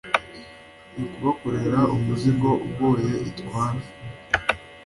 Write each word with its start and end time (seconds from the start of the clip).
n'ukubakorera 0.93 1.79
umuzigo 1.95 2.49
ugoye 2.67 3.13
itwara; 3.29 3.81